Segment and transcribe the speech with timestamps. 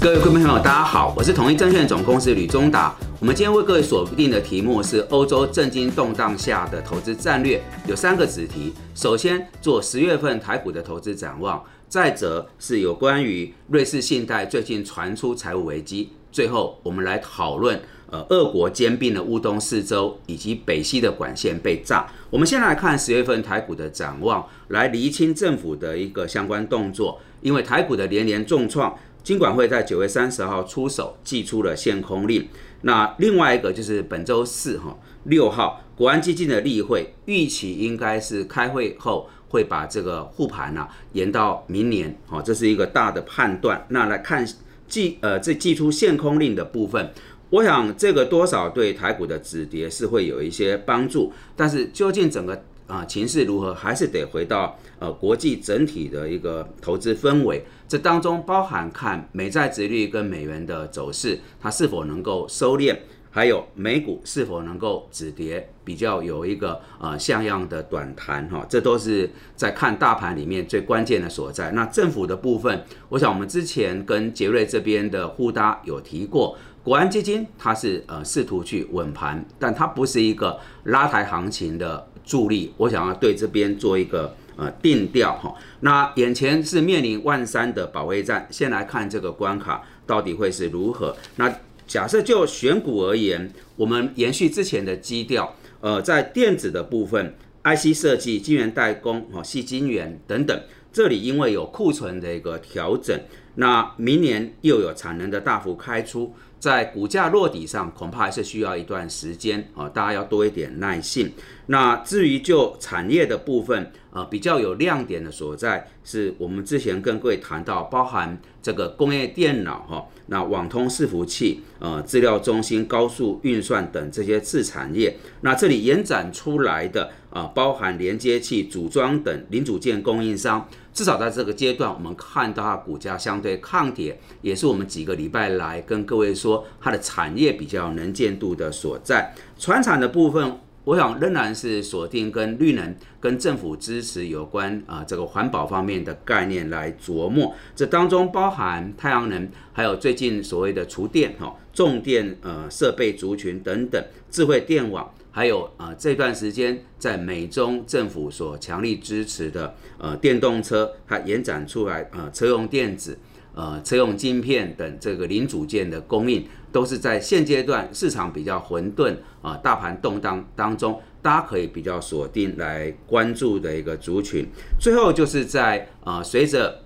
[0.00, 2.94] 各位观众朋友，大家好，我是统一证券总公司吕中达。
[3.18, 8.72] 我们今天为各位锁定的题目是欧洲震惊动荡下的投资战略，有三个子题。
[8.94, 16.10] 首先做十月份台股的投资展望，再者是有关于瑞士信贷最近传出财务危机。
[16.30, 22.06] 最后我们来讨论，呃，俄国兼并的乌东四州以及北溪的管线被炸。
[22.30, 27.20] 我们先来看十月份台股的展望，来厘清政府的一个相关动作。
[27.40, 28.96] 因为台股的连连重创。
[29.28, 32.48] 金管会在九月三十号出手，寄出了限空令。
[32.80, 43.84] 那另外一个就是本周四哈六号，国安基金的例会预期应该是开会后会把这个护盘啊延到明年，好，这是一个大的判断。
[43.90, 44.48] 那来看
[44.86, 47.12] 寄呃这寄出限空令的部分，
[47.50, 57.62] 我想这个多少对台股的止跌是会有一些帮助，但是究竟整个啊情势如何，还是得回到呃国际整体的一个投资氛围。
[57.86, 62.96] 这当中包含看美债值率跟美元的走势，它是否能够收敛，
[63.30, 71.70] 还有美股是否能够止跌，比较有一个呃像样的短弹哈，这都是在看大盘里面最关键的所在。
[71.72, 82.72] 那政府的部分，我想我们之前跟杰瑞这边的互搭有提过，国安基金它是呃试图去稳盘，但它不是一个拉抬行情的助力。
[82.76, 84.36] 我想要对这边做一个。
[84.60, 91.16] 呃，定调哈，那眼前是面临万山的保卫战，先来看这个关卡到底会是如何。
[91.36, 100.60] 那假设就选股而言，我们延续之前的基调，呃，在电子的部分，IC 设计、晶圆代工、哈，细晶圆等等，
[100.92, 103.16] 这里因为有库存的一个调整，
[103.54, 106.34] 那明年又有产能的大幅开出。
[106.58, 111.32] 在股价落底上，恐怕还是需要一段时间啊，大家要多一点耐性。
[111.66, 118.38] 那至于就产业的部分，呃，比较有亮点的所在，是我们之前跟各位谈到，包含
[118.68, 125.16] 这个工业电脑哈，那网通伺服器、呃，资料中心、高速运算等这些次产业。
[125.40, 130.68] 那这里延展出来的啊，包含连接器组装等零组件供应商。
[130.92, 139.34] 至少在这个阶段，我们看到它股价相对抗跌，也是我们几个礼拜来跟各位说它的产业比较能见度的所在。
[139.58, 147.54] 船产的部分，我想仍然是锁定跟绿能、跟政府支持有关啊这个环保方面的概念来琢磨。
[147.76, 155.12] 这当中包含太阳能，还有最近所谓的厨电、哈重电呃设备族群等等，智慧电网。
[155.30, 163.18] 还有啊，这段时间在美中政府所强力支持的呃电动车，它延展出来呃车用电子、
[163.54, 174.46] 呃车用晶片等这个零组件的供应，都是在现阶段市场比较混沌啊，大盘动荡当中，大家可以比较锁定来关注的一个族群。
[174.80, 176.82] 最后就是在啊，随着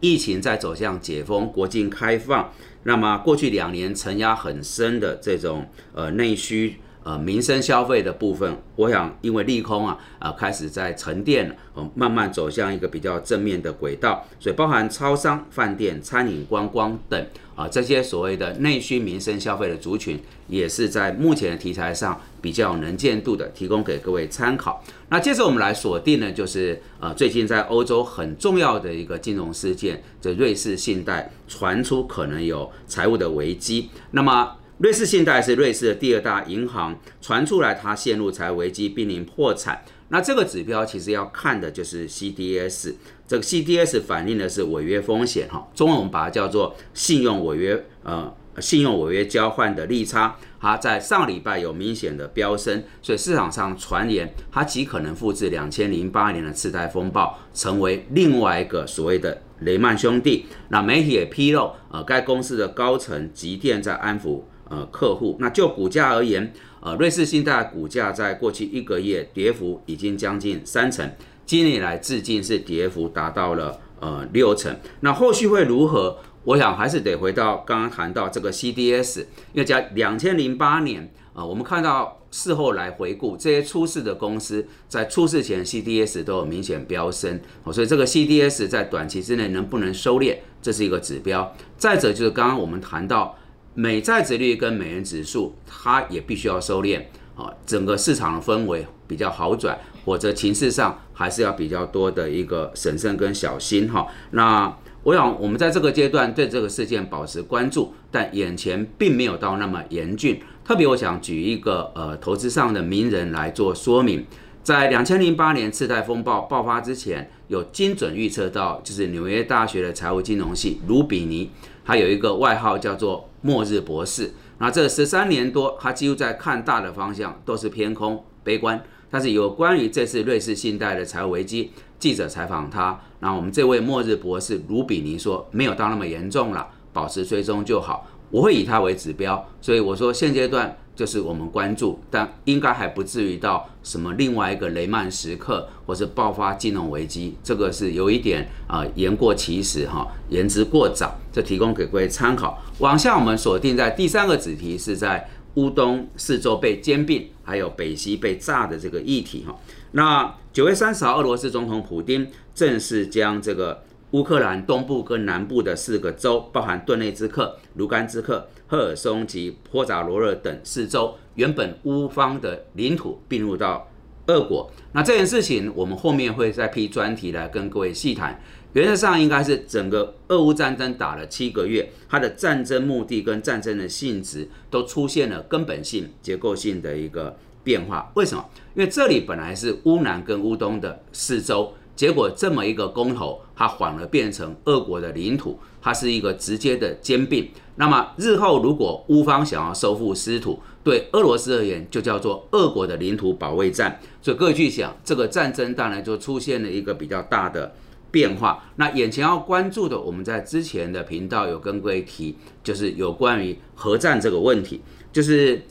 [0.00, 2.52] 疫情在走向解封、国境开放，
[2.84, 6.76] 那么过去两年承压很深的这种呃内需。
[7.02, 11.54] 呃，民生消费的部分，我想因为利空啊，啊开始在沉淀了，
[11.94, 24.84] 慢慢走向一个比较正面的轨道，所以包含超商、饭店、餐饮、观光等啊这些所谓的内需民生消费的族群，也是在目前的题材上比较能见度的，提供给各位参考。
[25.08, 34.56] 那接着我们来锁定呢，就是呃最近在欧洲很重要的一个金融事件，这瑞士信贷传出可能有财务的危机，那么。
[34.80, 39.84] 瑞士信贷是瑞士的第二大银行，传出来它陷入财务危机，濒临破产。
[40.08, 42.94] 那这个指标其实要看的就是 CDS，
[43.28, 60.46] 这个 CDS 反映的是违约风险哈，中文我们把它叫做信用违约，呃，信用违约交换的利差，它在上礼拜有明显的飙升，所以市场上传言它极可能复制两千零八年的次贷风暴，成为另外一个所谓的雷曼兄弟。
[60.70, 64.40] 那媒体也披露，呃，该公司的高层急电在安抚。
[64.70, 71.10] 呃，客户，那就股价而言，呃，瑞士信贷股价在过去一个月跌幅已经将近三成，
[71.44, 74.78] 今年以来至今是跌幅达到了呃六成。
[75.00, 76.18] 那后续会如何？
[76.44, 79.22] 我想还是得回到刚刚谈到这个 CDS，
[79.52, 87.40] 因为在两千零八年，呃，我们看到事后来回顾这些出事的公司在出事前 CDS 都有明显飙升，
[87.72, 91.52] 所以这个 CDS 在短期之内能不能收敛，这是一个指标。
[91.76, 93.36] 再者就是刚刚我们谈到。
[93.74, 97.00] 美债值率跟美元指数，它也必须要收敛
[97.36, 104.06] 啊，整个市场的氛围比较好转，或者情势上还是要比较多的一个审慎跟小心哈。
[104.32, 110.40] 那我想我们在这个阶段对这个事件保持关注，但眼前并没有到那么严峻。
[110.64, 114.26] 特别我想举一个呃投资上的名人来做说明，
[114.62, 121.50] 在两千零八年次贷风暴爆发之前，有精准预测到，就是纽约大学的财务金融系卢比尼，
[121.90, 124.32] 他有一个外号叫做“末日博士”。
[124.58, 128.80] 那这十三年多，他几乎在看大的方向都是偏空悲观。
[129.10, 138.06] 但是有关于这次瑞士信贷的财务危机，记者采访他，那我们这位末日博士卢比尼说，没有到那么严重了，保持追踪就好。
[138.30, 152.62] 我会以他为指标，所以我说现阶段就是我们关注，但应该还不至于到什么另外一个雷曼时刻，或是爆发金融危机，这个是有一点啊言过其实哈，言之过早，这提供给各位参考。
[152.80, 155.26] 往下我们锁定在第三个子题是在。
[155.54, 159.52] 乌东四周被兼并，还有北溪被炸的这个议题哈。
[159.90, 162.24] 那九月三十号，俄罗斯总统普京
[162.54, 163.82] 正式将这个
[164.12, 173.88] 乌克兰东部跟南部的四个州，包含顿内兹克、卢甘斯克、赫尔松及波扎罗热等四州，原本乌方的领土并入到
[174.26, 174.68] 俄国。
[174.92, 178.42] 那这件事情，我们后面会再批专题来跟各位细谈。
[178.72, 188.10] 原则上应该是整个俄乌战争打了七个月，它的战争目的跟战争的性质都出现了根本性、结构性的一个变化。
[188.14, 188.44] 为什么？
[188.74, 197.46] 因为这里本来是乌南跟乌东的四周，结果这么一个公投，它反而变成俄国的领土，它是一个直接的兼并。
[197.76, 204.00] 那么日后如果乌方想要收复失土，对俄罗斯而言就叫做俄国的领土保卫战。
[204.22, 207.70] 所以各位去想，这个战争当然就出现了一个比较大的。
[208.10, 214.80] 变化，那眼前要关注的，我们在之前的频道有跟各位提，就是有关于核战这个问题，
[215.12, 215.62] 就是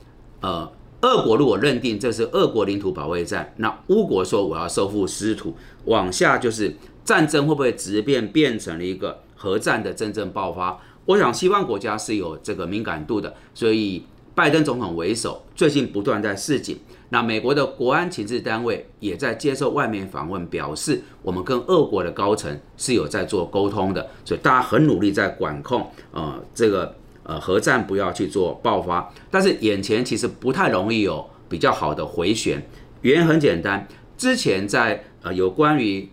[0.41, 5.55] 呃，俄国如果认定这是俄国领土保卫战，那乌国说我要收复失土，
[5.85, 6.75] 往下就是
[7.05, 10.79] 战争会不会直变变成了一个核战的真正爆发？
[11.05, 14.03] 我想西方国家是有这个敏感度的，所以
[14.35, 16.77] 拜登总统为首，最近不断在示警。
[17.11, 26.93] 那美国的国安情治单位也在接受外面访问，表示我们跟俄国的高层是有在做沟通的，所以大家很努力在管控，呃，这个
[27.23, 29.11] 呃核战不要去做爆发。
[29.29, 32.67] 但是眼前其实不太容易有比较好的回旋，
[33.01, 33.87] 原因很简单，
[34.17, 36.09] 之前在呃有关于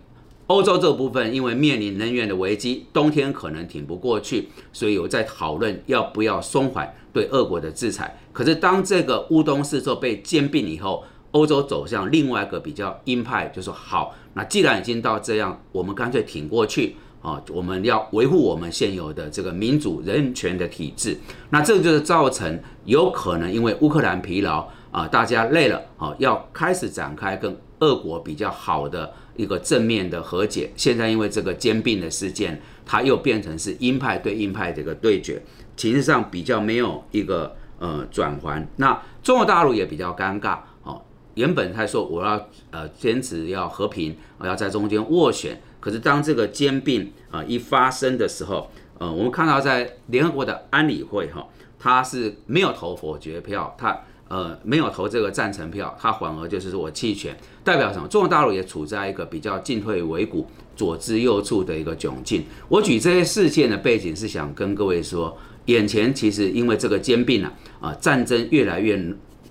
[0.47, 6.93] 欧洲这部分，因为面临能源的危机，冬天可能挺不过去，所以有在讨论要不要松缓。
[7.13, 16.95] 对俄国的制裁，可是当这个乌东四州被兼并以后，欧洲走向另外一个比较鹰派，就说好，那既然已经到这样，我们干脆挺过去
[17.27, 21.17] 啊，我们要维护我们现有的这个民主人权的体制，
[21.49, 30.71] 那这就是造成有可能因为乌克兰疲劳啊，大家累了啊，要开始展开跟俄国比较好的一个正面的和解。
[30.77, 35.43] 现在因为这个兼并的事件，它又变成是鹰派对鹰派的一个对决。
[35.75, 41.01] 形势上比较没有一个呃转环，那中国大陆也比较尴尬哦。
[41.35, 51.47] 原本他说我要呃坚持要和平，我要在中间斡旋，可是当这个兼并啊一发生的时候，呃，我们看到在联合国的安理会哈，
[51.79, 58.07] 他是没有投否决票，他呃没有投这个赞成票，他反而就是说我弃权，代表什么？
[58.07, 62.43] 中国大陆也处在一个比较进退维谷、左支右绌的一个窘境。
[62.67, 65.37] 我举这些事件的背景是想跟各位说。
[65.67, 67.51] 眼前其实因为这个兼并啊，
[67.81, 68.97] 啊战争越来越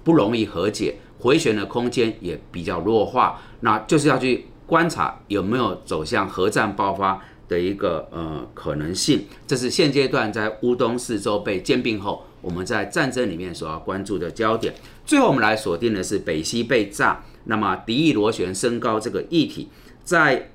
[0.02, 9.26] 不容易和解，回旋的空间也比较弱化，那就是要去观察有没有走向核战爆发的一个呃可能性。
[9.46, 14.74] 这是现阶段在乌东四周被兼并后，我们在战争里面所要关注的焦点。
[15.04, 19.68] 最后我们来锁定的是北溪被炸，那么敌意螺旋升高这个议题，
[20.02, 20.50] 在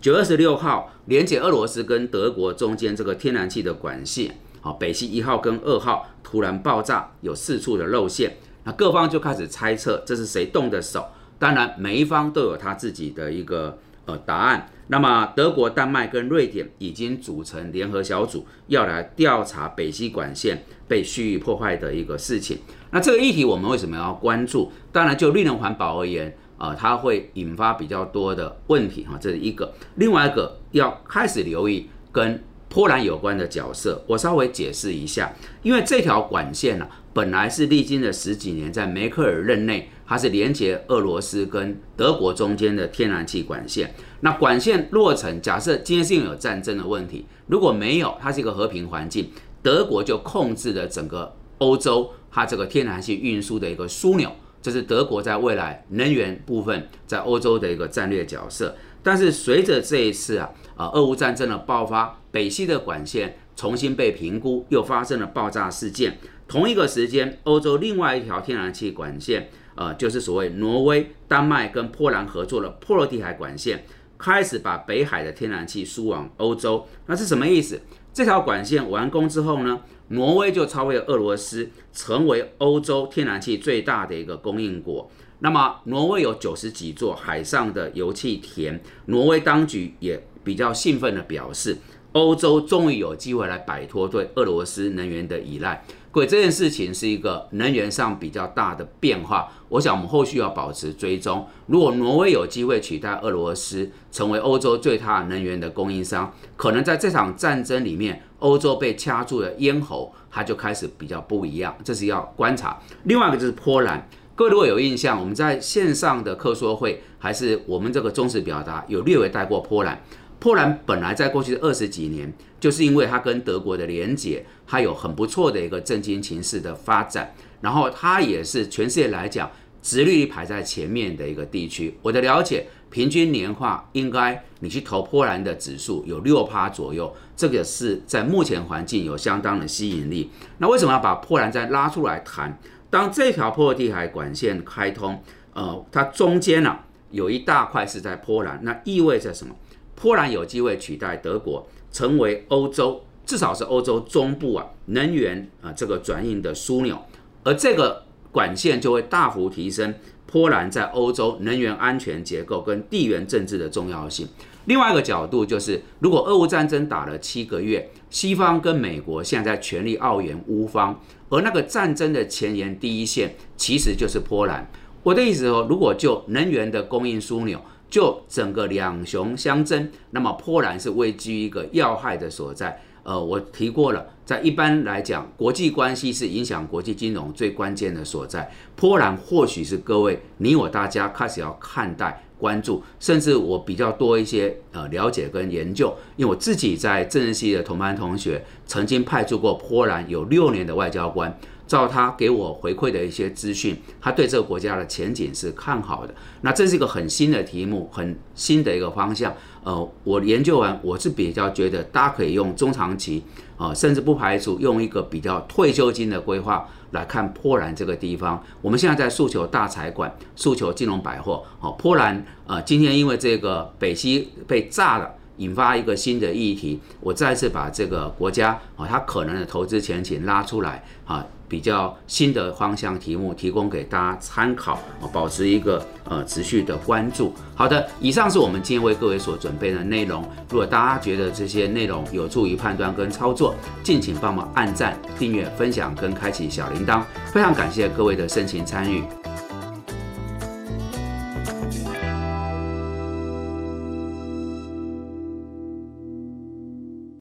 [0.00, 4.38] 九月二十六号连接俄罗斯跟德国中间这个天然气的管线。
[4.60, 11.04] 好，北溪一号跟二号突然爆炸，有四处的漏线，那各方就开始猜测这是谁动的手。
[11.38, 14.68] 当然，每一方都有他自己的一个呃答案。
[14.88, 22.58] 那么，德国、丹麦跟瑞典已经组成联合小组，要来调查北溪管线被蓄意破坏的一个事情。
[22.90, 24.72] 那这个议题我们为什么要关注？
[24.90, 29.72] 当然，就绿能环保而言，啊，它会引发比较多的问题哈，这是一个。
[29.96, 32.42] 另外一个要开始留意跟。
[32.68, 35.32] 波兰有关的角色，我稍微解释一下。
[35.62, 43.94] 因为这条管线呢，本来是历经了十几年，在梅克尔任内，它是连接俄罗斯跟德国中间的天然气管线。
[44.20, 49.30] 那管线落成，假设今天是因为有战争的问题，如果没有，它是一个和平环境，
[49.62, 58.76] 德国就控制了整个欧洲，它这个天然气运输的一个枢纽，这是德国在未来能源部分在欧洲的一个战略角色。
[59.02, 66.18] 但是随着这一次啊，啊，俄乌战争的爆发，北溪的管线重新被评估，又发生了爆炸事件。
[66.46, 73.84] 同一个时间，欧洲另外一条天然气管线呃，就是所谓挪威、丹麦跟波兰合作的波罗的海管线，
[74.16, 76.86] 开始把北海的天然气输往欧洲。
[77.06, 77.80] 那是什么意思？
[78.12, 85.08] 这条管线完工之后呢，挪威就超越俄罗斯，成为欧洲天然气最大的一个供应国。
[85.40, 91.78] 那么，挪威有九十几座海上的油气田，挪威当局也比较兴奋地表示，
[92.10, 95.84] 欧洲终于有机会来摆脱对俄罗斯能源的依赖。
[96.10, 101.46] 各位，这件事情是一个能源上比较大的变化，我想我们后续要保持追踪。
[101.66, 112.80] 如果挪威有机会取代俄罗斯，成为欧洲最大能源的供应商，可能在这场战争里面，欧洲被掐住了咽喉，它就开始比较不一样，这是要观察。
[113.04, 114.08] 另外一个就是波兰。
[114.38, 120.00] 各位如果有印象，我们在线上的课说会，还是我们这个忠实表达，有略微带过波兰。
[120.38, 129.50] 波兰本来在过去的二十几年，就是因为它跟德国的连结，它有很不错的一个政经情势的发展，然后它也是全世界来讲，
[129.82, 131.98] 殖率排在前面的一个地区。
[132.00, 140.30] 我的了解，平均年化应该你去投波兰的指数有六趴左右，这个是在目前环境有相当的吸引力。
[140.58, 142.56] 那为什么要把波兰再拉出来谈？
[142.90, 146.78] 当这条波罗的海管线开通，呃，它中间呢
[147.10, 149.54] 有一大块是在波兰，那意味着什么？
[149.94, 156.98] 波兰有机会取代德国，成为欧洲至少是欧洲中部啊能源啊这个转运的枢纽，
[157.44, 159.94] 而这个管线就会大幅提升
[160.26, 164.28] 波兰在欧洲能源安全结构跟地缘政治的重要性。
[164.66, 171.00] 另外一个角度就是，如果俄乌战争打了七个月，西方跟美国现在全力澳援乌方。
[171.28, 174.70] 而那个战争的前沿第一线其实就是波兰。
[175.02, 182.80] 我的意思说，如果就能源的供应枢纽，就整个两雄相争，那么波兰是位居一个要害的所在。
[183.04, 188.50] 呃，我提过了，在一般来讲，国际关系是影响国际金融最关键的所在。
[188.76, 192.22] 波兰或许是各位你我大家开始要看待。
[192.38, 201.38] 关注，甚至我比较多一些呃了解跟研究，因为我自己在政治系的同班同学曾经派驻过波兰有六年的外交官，
[201.68, 206.12] 照他给我回馈的一些资讯，他对这个国家的前景是看好的。
[206.40, 209.32] 那这是一个很新的题目，很新的一个方向。
[209.62, 213.22] 呃，我研究完，我是比较觉得大家可以用中长期
[213.56, 216.66] 啊，甚至不排除用一个比较退休金的规划。
[216.92, 221.44] 来看波兰这个地方，我们现在在诉求大财管，诉求金融百货。
[221.60, 231.26] 好，波兰啊，今天因为这个北溪被炸了，引发一个新的议题，我再次把这个国家啊，它可能的投资前景拉出来啊。
[231.48, 234.78] 比较新的方向题目提供给大家参考，
[235.12, 237.32] 保持一个呃持续的关注。
[237.54, 240.22] 好的，以上是我们今天为各位所准备的内容。
[240.50, 247.02] 如果大家觉得这些内容有助于判断跟操作，敬请帮忙按赞、订阅、分享跟开启小铃铛。
[247.32, 249.02] 非常感谢各位的深情参与。